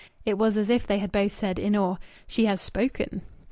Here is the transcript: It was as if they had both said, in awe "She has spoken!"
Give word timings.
It 0.25 0.35
was 0.35 0.57
as 0.57 0.71
if 0.71 0.87
they 0.87 0.97
had 0.97 1.11
both 1.11 1.31
said, 1.31 1.59
in 1.59 1.75
awe 1.75 1.97
"She 2.25 2.45
has 2.47 2.59
spoken!" 2.59 3.21